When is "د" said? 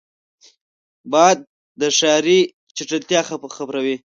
1.79-1.81